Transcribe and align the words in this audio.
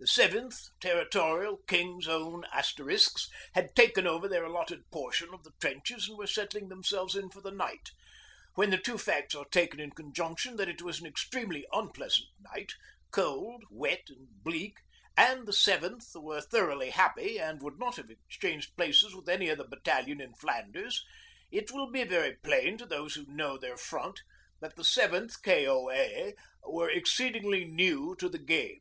The 0.00 0.22
7th 0.28 0.66
(Territorial) 0.80 1.58
King's 1.68 2.08
Own 2.08 2.44
Asterisks 2.52 3.30
had 3.54 3.74
'taken 3.74 4.06
over' 4.06 4.28
their 4.28 4.44
allotted 4.44 4.90
portion 4.90 5.32
of 5.32 5.44
the 5.44 5.52
trenches 5.60 6.08
and 6.08 6.18
were 6.18 6.26
settling 6.26 6.68
themselves 6.68 7.14
in 7.14 7.30
for 7.30 7.40
the 7.40 7.52
night. 7.52 7.90
When 8.54 8.68
the 8.70 8.76
two 8.76 8.98
facts 8.98 9.34
are 9.34 9.46
taken 9.46 9.80
in 9.80 9.92
conjunction 9.92 10.56
that 10.56 10.68
it 10.68 10.82
was 10.82 11.00
an 11.00 11.06
extremely 11.06 11.64
unpleasant 11.72 12.26
night, 12.40 12.72
cold, 13.12 13.64
wet 13.70 14.02
and 14.08 14.28
bleak, 14.42 14.78
and 15.16 15.46
the 15.46 15.52
7th 15.52 16.20
were 16.20 16.42
thoroughly 16.42 16.90
happy 16.90 17.38
and 17.38 17.62
would 17.62 17.78
not 17.78 17.96
have 17.96 18.10
exchanged 18.10 18.76
places 18.76 19.14
with 19.14 19.28
any 19.28 19.48
other 19.48 19.66
battalion 19.66 20.20
in 20.20 20.34
Flanders, 20.34 21.02
it 21.52 21.70
will 21.70 21.90
be 21.90 22.04
very 22.04 22.34
plain 22.42 22.76
to 22.76 22.84
those 22.84 23.14
who 23.14 23.24
know 23.26 23.56
their 23.56 23.78
Front 23.78 24.20
that 24.60 24.76
the 24.76 24.82
7th 24.82 25.40
K.O.A. 25.42 26.34
were 26.64 26.90
exceedingly 26.90 27.64
new 27.64 28.14
to 28.16 28.28
the 28.28 28.38
game. 28.42 28.80